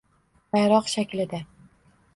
bayroq 0.55 0.89
shaklida 0.95 1.45